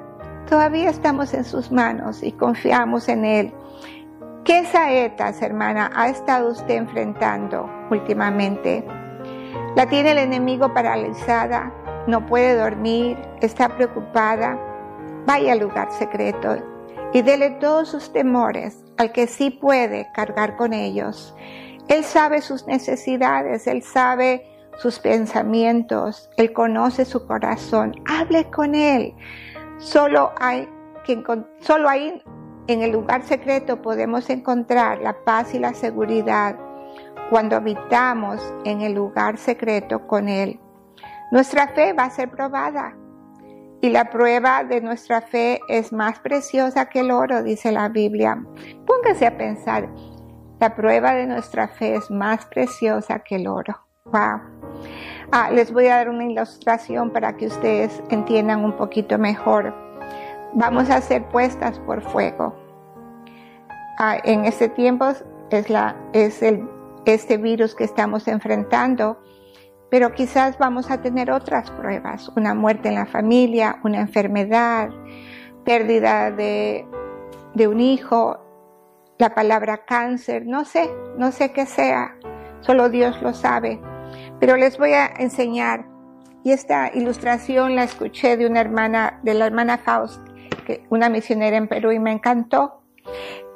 todavía 0.48 0.90
estamos 0.90 1.34
en 1.34 1.44
sus 1.44 1.72
manos 1.72 2.22
y 2.22 2.32
confiamos 2.32 3.08
en 3.08 3.24
él. 3.24 3.54
¿Qué 4.44 4.64
saetas, 4.66 5.40
hermana, 5.40 5.90
ha 5.94 6.08
estado 6.08 6.52
usted 6.52 6.74
enfrentando 6.74 7.68
últimamente? 7.90 8.84
La 9.76 9.86
tiene 9.86 10.12
el 10.12 10.18
enemigo 10.18 10.72
paralizada, 10.74 11.72
no 12.06 12.26
puede 12.26 12.54
dormir, 12.54 13.16
está 13.40 13.70
preocupada. 13.70 14.58
Vaya 15.26 15.54
al 15.54 15.60
lugar 15.60 15.90
secreto 15.90 16.73
y 17.14 17.22
dele 17.22 17.50
todos 17.52 17.88
sus 17.88 18.12
temores 18.12 18.84
al 18.98 19.12
que 19.12 19.26
sí 19.26 19.48
puede 19.50 20.10
cargar 20.12 20.56
con 20.56 20.74
ellos. 20.74 21.34
Él 21.88 22.04
sabe 22.04 22.42
sus 22.42 22.66
necesidades, 22.66 23.66
él 23.66 23.82
sabe 23.82 24.44
sus 24.78 24.98
pensamientos, 24.98 26.28
Él 26.36 26.52
conoce 26.52 27.04
su 27.04 27.26
corazón, 27.26 27.94
hable 28.06 28.50
con 28.50 28.74
Él. 28.74 29.14
Solo 29.78 30.32
hay 30.40 30.68
solo 31.60 31.88
ahí 31.88 32.22
en 32.66 32.80
el 32.80 32.92
lugar 32.92 33.22
secreto 33.24 33.82
podemos 33.82 34.30
encontrar 34.30 34.98
la 35.02 35.12
paz 35.24 35.54
y 35.54 35.58
la 35.58 35.74
seguridad 35.74 36.56
cuando 37.28 37.56
habitamos 37.56 38.40
en 38.64 38.80
el 38.80 38.94
lugar 38.94 39.36
secreto 39.36 40.06
con 40.06 40.28
Él. 40.28 40.58
Nuestra 41.30 41.68
fe 41.68 41.92
va 41.92 42.04
a 42.04 42.10
ser 42.10 42.30
probada 42.30 42.96
y 43.84 43.90
la 43.90 44.06
prueba 44.06 44.64
de 44.64 44.80
nuestra 44.80 45.20
fe 45.20 45.60
es 45.68 45.92
más 45.92 46.18
preciosa 46.18 46.86
que 46.86 47.00
el 47.00 47.10
oro, 47.10 47.42
dice 47.42 47.70
la 47.70 47.90
Biblia. 47.90 48.42
Póngase 48.86 49.26
a 49.26 49.36
pensar, 49.36 49.90
la 50.58 50.74
prueba 50.74 51.12
de 51.12 51.26
nuestra 51.26 51.68
fe 51.68 51.96
es 51.96 52.10
más 52.10 52.46
preciosa 52.46 53.18
que 53.18 53.36
el 53.36 53.46
oro. 53.46 53.78
Wow. 54.06 54.40
Ah, 55.32 55.50
les 55.52 55.70
voy 55.70 55.88
a 55.88 55.96
dar 55.96 56.08
una 56.08 56.24
ilustración 56.24 57.10
para 57.10 57.36
que 57.36 57.48
ustedes 57.48 58.02
entiendan 58.08 58.64
un 58.64 58.72
poquito 58.72 59.18
mejor. 59.18 59.74
Vamos 60.54 60.88
a 60.88 61.02
ser 61.02 61.22
puestas 61.28 61.78
por 61.80 62.00
fuego. 62.00 62.56
Ah, 63.98 64.16
en 64.24 64.46
este 64.46 64.70
tiempo 64.70 65.08
es, 65.50 65.68
la, 65.68 65.94
es 66.14 66.42
el, 66.42 66.66
este 67.04 67.36
virus 67.36 67.74
que 67.74 67.84
estamos 67.84 68.28
enfrentando, 68.28 69.20
pero 69.94 70.12
quizás 70.12 70.58
vamos 70.58 70.90
a 70.90 71.00
tener 71.00 71.30
otras 71.30 71.70
pruebas, 71.70 72.28
una 72.34 72.52
muerte 72.52 72.88
en 72.88 72.96
la 72.96 73.06
familia, 73.06 73.78
una 73.84 74.00
enfermedad, 74.00 74.90
pérdida 75.64 76.32
de, 76.32 76.84
un 77.68 77.78
hijo, 77.78 78.40
la 79.20 79.36
palabra 79.36 79.84
cáncer, 79.84 80.46
no 80.46 80.64
sé, 80.64 80.90
no 81.16 81.30
sé 81.30 81.52
qué 81.52 81.64
sea, 81.64 82.16
solo 82.62 82.88
Dios 82.88 83.22
lo 83.22 83.34
sabe. 83.34 83.80
Pero 84.40 84.56
les 84.56 84.78
voy 84.78 84.94
a 84.94 85.06
enseñar, 85.06 85.86
y 86.42 86.50
esta 86.50 86.90
ilustración 86.92 87.76
la 87.76 87.84
escuché 87.84 88.36
de 88.36 88.48
una 88.48 88.62
hermana, 88.62 89.20
de 89.22 89.34
la 89.34 89.46
hermana 89.46 89.78
Faust, 89.78 90.20
que, 90.66 90.84
una 90.90 91.08
misionera 91.08 91.56
en 91.56 91.68
Perú, 91.68 91.92
y 91.92 92.00
me 92.00 92.10
encantó. 92.10 92.82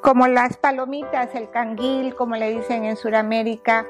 Como 0.01 0.25
las 0.29 0.55
palomitas, 0.55 1.35
el 1.35 1.49
canguil, 1.49 2.15
como 2.15 2.37
le 2.37 2.49
dicen 2.55 2.85
en 2.85 2.95
Sudamérica, 2.95 3.85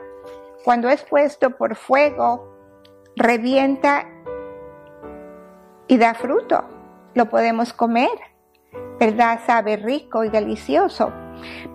cuando 0.64 0.90
es 0.90 1.04
puesto 1.04 1.52
por 1.52 1.76
fuego, 1.76 2.48
revienta 3.16 4.06
y 5.88 5.98
da 5.98 6.14
fruto. 6.14 6.64
Lo 7.14 7.30
podemos 7.30 7.74
comer, 7.74 8.10
¿verdad? 9.00 9.40
Sabe 9.46 9.78
rico 9.78 10.24
y 10.24 10.30
delicioso. 10.30 11.12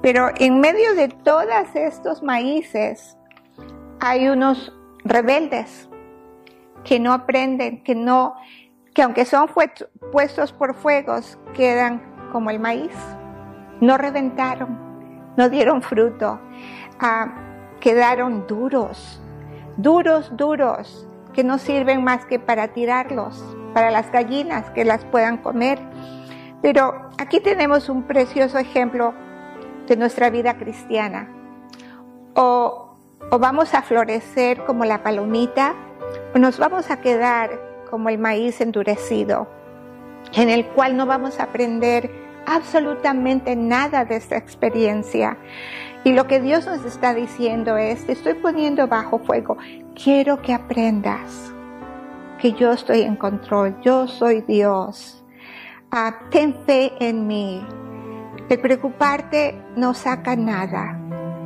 Pero 0.03 0.29
en 0.39 0.61
medio 0.61 0.95
de 0.95 1.09
todos 1.09 1.47
estos 1.75 2.23
maíces 2.23 3.17
hay 4.01 4.29
unos 4.29 4.73
rebeldes, 5.05 5.89
que 6.85 7.01
no 7.01 7.13
aprenden, 7.13 7.83
que 7.83 7.95
no, 7.95 8.35
que 8.95 9.03
aunque 9.03 9.25
son 9.25 9.49
puestos 10.13 10.53
por 10.53 10.75
fuegos, 10.75 11.39
quedan 11.55 12.03
como 12.31 12.51
el 12.51 12.61
maíz. 12.61 12.93
No 13.81 13.97
reventaron, 13.97 14.79
no 15.37 15.49
dieron 15.49 15.83
fruto, 15.83 16.39
ah, 17.01 17.54
quedaron 17.85 18.49
duros, 18.49 19.21
duros, 19.77 20.37
duros, 20.37 21.07
que 21.33 21.45
no 21.45 21.59
sirven 21.59 22.03
más 22.03 22.27
que 22.27 22.41
para 22.41 22.69
tirarlos, 22.69 23.41
para 23.73 23.93
las 23.93 24.11
gallinas 24.11 24.71
que 24.71 24.85
las 24.85 25.05
puedan 25.05 25.37
comer. 25.37 25.79
Pero 26.63 27.11
aquí 27.19 27.39
tenemos 27.39 27.89
un 27.89 28.03
precioso 28.03 28.59
ejemplo 28.59 29.15
de 29.87 29.97
nuestra 29.97 30.31
vida 30.31 30.57
cristiana. 30.57 31.29
O 32.35 32.85
o 33.31 33.39
vamos 33.39 33.75
a 33.75 33.83
florecer 33.83 34.65
como 34.65 34.85
la 34.85 35.03
palomita 35.03 35.75
o 36.35 36.39
nos 36.39 36.59
vamos 36.59 36.91
a 36.91 37.01
quedar 37.01 37.59
como 37.91 38.09
el 38.09 38.19
maíz 38.19 38.61
endurecido, 38.61 39.49
en 40.35 40.51
el 40.51 40.67
cual 40.67 40.97
no 40.97 41.07
vamos 41.07 41.41
a 41.41 41.45
aprender 41.45 42.11
absolutamente 42.47 43.57
nada 43.57 44.05
de 44.05 44.17
esta 44.17 44.37
experiencia. 44.37 45.39
Y 46.05 46.13
lo 46.13 46.27
que 46.27 46.39
Dios 46.39 46.67
nos 46.67 46.85
está 46.85 47.15
diciendo 47.15 47.79
es, 47.79 48.07
te 48.07 48.13
estoy 48.13 48.35
poniendo 48.35 48.87
bajo 48.87 49.19
fuego, 49.21 49.57
quiero 49.95 50.43
que 50.43 50.53
aprendas 50.53 51.55
que 52.39 52.53
yo 52.53 52.73
estoy 52.73 53.01
en 53.01 53.17
control, 53.17 53.81
yo 53.81 54.07
soy 54.07 54.43
Dios. 54.43 55.25
Ah, 55.91 56.15
ten 56.31 56.55
fe 56.67 56.93
en 57.01 57.27
mí. 57.27 57.67
El 58.51 58.61
preocuparte 58.61 59.59
no 59.77 59.95
saca 59.95 60.37
nada, 60.37 60.93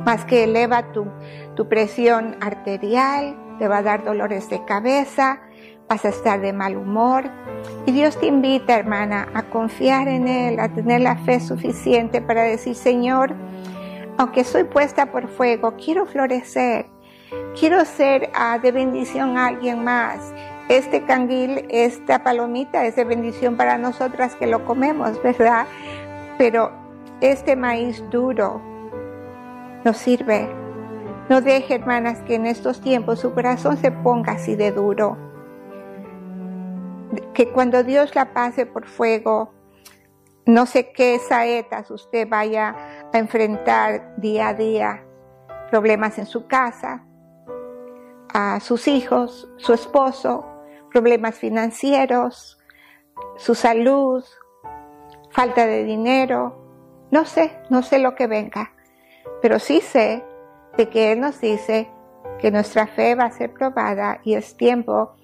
más 0.05 0.25
que 0.25 0.43
eleva 0.43 0.91
tu, 0.91 1.07
tu 1.55 1.69
presión 1.69 2.35
arterial, 2.41 3.37
te 3.59 3.69
va 3.69 3.77
a 3.77 3.83
dar 3.83 4.03
dolores 4.03 4.49
de 4.49 4.65
cabeza, 4.65 5.39
vas 5.87 6.03
a 6.03 6.09
estar 6.09 6.41
de 6.41 6.51
mal 6.51 6.75
humor. 6.75 7.29
Y 7.85 7.93
Dios 7.93 8.19
te 8.19 8.27
invita, 8.27 8.75
hermana, 8.75 9.29
a 9.33 9.43
confiar 9.43 10.09
en 10.09 10.27
Él, 10.27 10.59
a 10.59 10.67
tener 10.67 10.99
la 10.99 11.15
fe 11.15 11.39
suficiente 11.39 12.21
para 12.21 12.43
decir, 12.43 12.75
Señor, 12.75 13.33
aunque 14.19 14.43
soy 14.43 14.65
puesta 14.65 15.05
por 15.13 15.29
fuego, 15.29 15.75
quiero 15.77 16.05
florecer, 16.05 16.87
quiero 17.57 17.85
ser 17.85 18.29
ah, 18.35 18.59
de 18.59 18.73
bendición 18.73 19.37
a 19.37 19.47
alguien 19.47 19.81
más. 19.81 20.33
Este 20.67 21.05
canguil, 21.05 21.65
esta 21.69 22.21
palomita 22.21 22.85
es 22.85 22.97
de 22.97 23.05
bendición 23.05 23.55
para 23.55 23.77
nosotras 23.77 24.35
que 24.35 24.45
lo 24.45 24.65
comemos, 24.65 25.23
¿verdad? 25.23 25.65
Pero 26.37 26.69
este 27.21 27.55
maíz 27.55 28.03
duro 28.09 28.61
nos 29.85 29.95
sirve. 29.95 30.49
No 31.29 31.39
deje, 31.39 31.75
hermanas, 31.75 32.19
que 32.23 32.35
en 32.35 32.45
estos 32.45 32.81
tiempos 32.81 33.21
su 33.21 33.33
corazón 33.33 33.77
se 33.77 33.89
ponga 33.89 34.33
así 34.33 34.57
de 34.57 34.73
duro. 34.73 35.17
Que 37.33 37.47
cuando 37.53 37.85
Dios 37.85 38.15
la 38.15 38.33
pase 38.33 38.65
por 38.65 38.85
fuego, 38.85 39.53
no 40.45 40.65
sé 40.65 40.91
qué 40.91 41.19
saetas 41.19 41.89
usted 41.91 42.27
vaya 42.27 42.75
a 43.13 43.17
enfrentar 43.17 44.15
día 44.17 44.49
a 44.49 44.53
día, 44.53 45.03
problemas 45.69 46.17
en 46.19 46.25
su 46.25 46.47
casa, 46.47 47.03
a 48.33 48.59
sus 48.59 48.87
hijos, 48.87 49.49
su 49.57 49.73
esposo, 49.73 50.45
problemas 50.91 51.35
financieros, 51.35 52.59
su 53.37 53.55
salud, 53.55 54.23
falta 55.31 55.65
de 55.65 55.83
dinero, 55.83 56.55
no 57.11 57.25
sé, 57.25 57.57
no 57.69 57.81
sé 57.81 57.99
lo 57.99 58.15
que 58.15 58.27
venga, 58.27 58.71
pero 59.41 59.59
sí 59.59 59.81
sé 59.81 60.23
de 60.77 60.89
que 60.89 61.11
Él 61.11 61.21
nos 61.21 61.41
dice 61.41 61.89
que 62.39 62.51
nuestra 62.51 62.87
fe 62.87 63.15
va 63.15 63.25
a 63.25 63.31
ser 63.31 63.51
probada 63.53 64.19
y 64.23 64.35
es 64.35 64.55
tiempo 64.55 65.15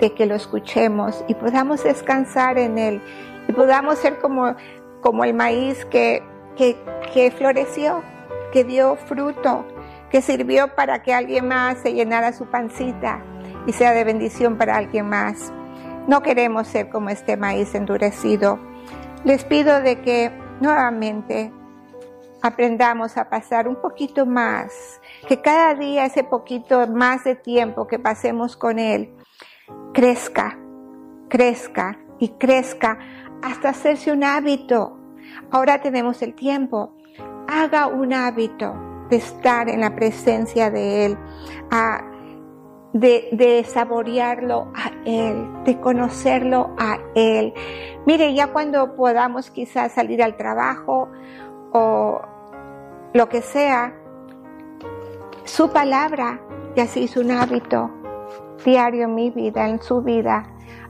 de 0.00 0.14
que 0.14 0.26
lo 0.26 0.34
escuchemos 0.34 1.24
y 1.28 1.34
podamos 1.34 1.84
descansar 1.84 2.58
en 2.58 2.78
Él 2.78 3.02
y 3.48 3.52
podamos 3.52 3.98
ser 3.98 4.18
como, 4.18 4.54
como 5.00 5.24
el 5.24 5.34
maíz 5.34 5.84
que, 5.86 6.22
que, 6.56 6.76
que 7.12 7.30
floreció, 7.30 8.02
que 8.52 8.64
dio 8.64 8.96
fruto, 8.96 9.66
que 10.10 10.22
sirvió 10.22 10.74
para 10.74 11.02
que 11.02 11.14
alguien 11.14 11.48
más 11.48 11.78
se 11.78 11.94
llenara 11.94 12.32
su 12.32 12.46
pancita 12.46 13.22
y 13.66 13.72
sea 13.72 13.92
de 13.92 14.04
bendición 14.04 14.58
para 14.58 14.76
alguien 14.76 15.08
más. 15.08 15.52
No 16.06 16.22
queremos 16.22 16.66
ser 16.66 16.88
como 16.88 17.10
este 17.10 17.36
maíz 17.36 17.74
endurecido. 17.74 18.58
Les 19.24 19.44
pido 19.44 19.80
de 19.80 20.00
que 20.00 20.32
nuevamente 20.60 21.52
aprendamos 22.42 23.16
a 23.16 23.30
pasar 23.30 23.68
un 23.68 23.76
poquito 23.76 24.26
más, 24.26 25.00
que 25.28 25.40
cada 25.40 25.74
día 25.74 26.04
ese 26.04 26.24
poquito 26.24 26.88
más 26.88 27.22
de 27.24 27.36
tiempo 27.36 27.86
que 27.86 28.00
pasemos 28.00 28.56
con 28.56 28.80
Él 28.80 29.14
crezca, 29.92 30.58
crezca 31.28 31.98
y 32.18 32.30
crezca 32.30 32.98
hasta 33.42 33.70
hacerse 33.70 34.12
un 34.12 34.24
hábito. 34.24 34.98
Ahora 35.50 35.80
tenemos 35.80 36.22
el 36.22 36.34
tiempo. 36.34 36.94
Haga 37.48 37.86
un 37.86 38.12
hábito 38.12 38.74
de 39.10 39.16
estar 39.16 39.68
en 39.68 39.80
la 39.80 39.94
presencia 39.94 40.70
de 40.70 41.06
Él, 41.06 41.18
de, 42.92 43.28
de, 43.32 43.64
saborearlo 43.64 44.72
a 44.74 44.90
Él, 45.04 45.46
de 45.64 45.78
conocerlo 45.80 46.74
a 46.78 46.98
Él. 47.14 47.52
Mire, 48.06 48.34
ya 48.34 48.52
cuando 48.52 48.96
podamos 48.96 49.50
quizás 49.50 49.92
salir 49.92 50.22
al 50.22 50.36
trabajo 50.36 51.08
o 51.72 52.20
lo 53.12 53.28
que 53.28 53.42
sea, 53.42 53.94
su 55.44 55.70
palabra 55.70 56.40
ya 56.74 56.86
se 56.86 57.00
hizo 57.00 57.20
un 57.20 57.32
hábito 57.32 57.90
diario 58.64 59.04
en 59.04 59.14
mi 59.14 59.30
vida, 59.30 59.68
en 59.68 59.82
su 59.82 60.00
vida, 60.02 60.46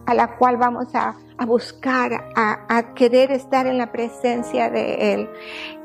a 0.07 0.15
la 0.15 0.37
cual 0.37 0.57
vamos 0.57 0.95
a 0.95 1.15
a 1.43 1.47
buscar, 1.47 2.31
a, 2.37 2.95
querer 2.95 3.33
estar 3.33 3.67
en 3.67 3.79
la 3.79 3.91
presencia 3.91 4.71
de 4.71 5.15
Él 5.15 5.31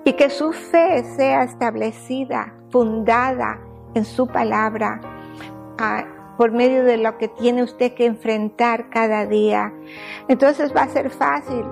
y 0.06 0.13
que 0.13 0.30
su 0.30 0.54
fe 0.54 1.04
sea 1.15 1.43
establecida, 1.43 2.54
fundada 2.70 3.60
en 3.96 4.06
su 4.06 4.28
palabra, 4.28 5.02
por 6.38 6.52
medio 6.52 6.84
de 6.84 6.98
lo 6.98 7.17
que 7.17 7.28
tiene 7.28 7.63
usted 7.63 7.93
que 7.93 8.06
enfrentar 8.06 8.89
cada 8.89 9.26
día. 9.26 9.74
Entonces 10.28 10.76
va 10.76 10.84
a 10.84 10.89
ser 10.89 11.10
fácil 11.10 11.65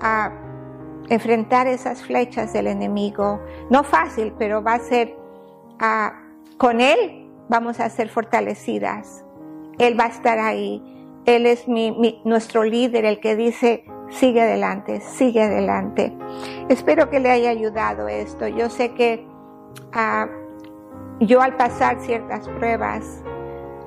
a 0.00 0.32
enfrentar 1.08 1.66
esas 1.66 2.02
flechas 2.02 2.52
del 2.52 2.68
enemigo. 2.68 3.40
No 3.70 3.82
fácil, 3.82 4.32
pero 4.38 4.62
va 4.62 4.74
a 4.74 4.78
ser 4.78 5.16
con 6.56 6.80
Él 6.80 7.26
vamos 7.48 7.80
a 7.80 7.90
ser 7.90 8.08
fortalecidas. 8.08 9.24
Él 9.78 9.98
va 9.98 10.04
a 10.04 10.08
estar 10.08 10.38
ahí 10.38 10.95
él 11.26 11.46
es 11.46 11.66
mi, 11.66 12.20
nuestro 12.24 12.62
líder, 12.62 13.04
el 13.04 13.20
que 13.20 13.34
dice, 13.34 13.84
sigue 14.10 14.40
adelante, 14.40 15.00
sigue 15.00 15.42
adelante. 15.42 16.16
Espero 16.68 17.10
que 17.10 17.20
le 17.20 17.30
haya 17.30 17.50
ayudado 17.50 18.08
esto. 18.08 18.46
Yo 18.46 18.70
sé 18.70 18.94
que 18.94 19.26
ah, 19.92 20.28
yo 21.20 21.42
al 21.42 21.56
pasar 21.56 22.00
ciertas 22.00 22.48
pruebas 22.48 23.22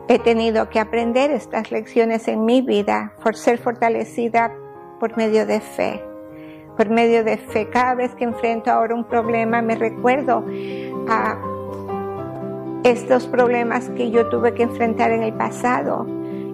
he 0.09 0.19
tenido 0.19 0.69
que 0.69 0.79
aprender 0.79 1.31
estas 1.31 1.71
lecciones 1.71 2.27
en 2.27 2.43
mi 2.43 2.61
vida 2.61 3.13
por 3.23 3.35
ser 3.35 3.57
fortalecida 3.57 4.53
por 4.99 5.15
medio 5.15 5.45
de 5.45 5.61
fe. 5.61 6.03
Por 6.75 6.89
medio 6.89 7.23
de 7.23 7.37
fe. 7.37 7.69
Cada 7.69 7.95
vez 7.95 8.15
que 8.15 8.25
enfrento 8.25 8.69
ahora 8.69 8.95
un 8.95 9.05
problema 9.05 9.61
me 9.61 9.75
recuerdo 9.75 10.43
a 11.07 11.37
estos 12.83 13.27
problemas 13.27 13.89
que 13.91 14.11
yo 14.11 14.29
tuve 14.29 14.53
que 14.53 14.63
enfrentar 14.63 15.11
en 15.11 15.23
el 15.23 15.33
pasado 15.33 16.05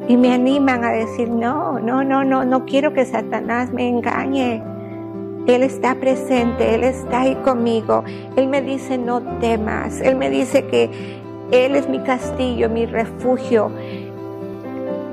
y 0.08 0.18
me 0.18 0.34
animan 0.34 0.84
a 0.84 0.92
decir, 0.92 1.30
no, 1.30 1.80
no, 1.80 2.04
no, 2.04 2.24
no, 2.24 2.46
no 2.46 2.66
quiero 2.66 2.94
que 2.94 3.06
Satanás 3.06 3.72
me 3.72 3.90
engañe. 3.90 4.62
Él 5.48 5.64
está 5.64 5.96
presente, 5.96 6.76
Él 6.76 6.84
está 6.84 7.22
ahí 7.22 7.36
conmigo. 7.36 8.04
Él 8.36 8.48
me 8.48 8.62
dice, 8.62 8.98
no 8.98 9.22
temas. 9.40 10.02
Él 10.02 10.16
me 10.16 10.30
dice 10.30 10.66
que 10.66 10.90
Él 11.52 11.76
es 11.76 11.90
mi 11.90 12.00
castillo, 12.00 12.70
mi 12.70 12.86
refugio. 12.86 13.72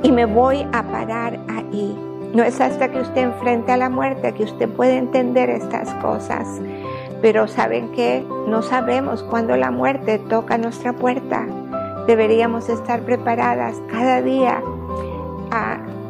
Y 0.03 0.13
me 0.13 0.27
voy 0.27 0.67
a 0.73 0.83
parar 0.83 1.39
ahí. 1.49 1.97
No 2.35 2.43
es 2.43 2.61
hasta 2.61 2.91
que 2.91 3.01
usted 3.01 3.23
enfrenta 3.23 3.75
a 3.75 3.77
la 3.77 3.91
muerte 3.91 4.33
que 4.33 4.45
usted 4.45 4.69
puede 4.69 4.97
entender 4.97 5.51
estas 5.51 5.93
cosas. 5.95 6.47
Pero 7.21 7.47
¿saben 7.47 7.93
qué? 7.93 8.25
No 8.49 8.63
sabemos 8.63 9.23
cuándo 9.23 9.57
la 9.57 9.71
muerte 9.71 10.19
toca 10.19 10.59
nuestra 10.59 10.93
puerta. 10.95 11.47
Deberíamos 12.07 12.69
estar 12.69 13.03
preparadas 13.03 13.77
cada 13.91 14.23
día 14.23 14.63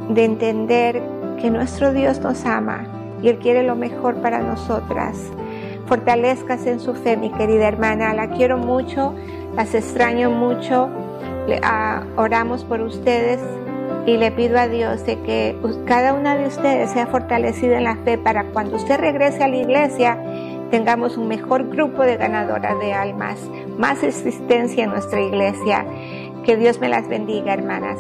de 0.08 0.24
entender 0.24 1.02
que 1.40 1.50
nuestro 1.50 1.92
Dios 1.92 2.20
nos 2.20 2.44
ama 2.44 2.84
y 3.22 3.28
Él 3.28 3.38
quiere 3.38 3.62
lo 3.62 3.76
mejor 3.76 4.16
para 4.16 4.40
nosotras. 4.40 5.16
Fortalezcas 5.86 6.66
en 6.66 6.80
su 6.80 6.94
fe, 6.94 7.16
mi 7.16 7.30
querida 7.30 7.68
hermana. 7.68 8.14
La 8.14 8.30
quiero 8.30 8.58
mucho, 8.58 9.14
las 9.56 9.74
extraño 9.74 10.30
mucho. 10.30 10.88
oramos 12.16 12.64
por 12.64 12.80
ustedes 12.80 13.40
y 14.06 14.16
le 14.16 14.30
pido 14.30 14.58
a 14.58 14.68
Dios 14.68 15.04
de 15.06 15.20
que 15.20 15.56
cada 15.86 16.14
una 16.14 16.36
de 16.36 16.46
ustedes 16.46 16.90
sea 16.90 17.06
fortalecida 17.06 17.78
en 17.78 17.84
la 17.84 17.96
fe 17.96 18.18
para 18.18 18.44
cuando 18.46 18.76
usted 18.76 18.98
regrese 18.98 19.42
a 19.42 19.48
la 19.48 19.56
iglesia 19.56 20.18
tengamos 20.70 21.18
un 21.18 21.28
mejor 21.28 21.68
grupo 21.68 22.02
de 22.02 22.16
ganadoras 22.16 22.78
de 22.80 22.94
almas, 22.94 23.38
más 23.76 24.02
existencia 24.02 24.84
en 24.84 24.90
nuestra 24.90 25.20
iglesia. 25.20 25.84
Que 26.44 26.56
Dios 26.56 26.80
me 26.80 26.88
las 26.88 27.06
bendiga, 27.08 27.52
hermanas. 27.52 27.98